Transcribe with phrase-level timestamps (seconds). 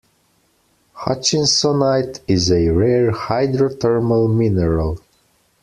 [0.95, 4.97] Hutchinsonite is a rare hydrothermal mineral.